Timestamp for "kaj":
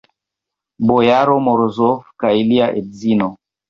2.25-2.35